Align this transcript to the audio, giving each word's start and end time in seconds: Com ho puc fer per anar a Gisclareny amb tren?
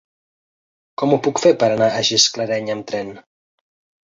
Com 1.01 1.13
ho 1.13 1.19
puc 1.27 1.41
fer 1.43 1.51
per 1.65 1.69
anar 1.75 1.91
a 1.93 2.01
Gisclareny 2.09 2.73
amb 2.77 2.89
tren? 2.95 3.15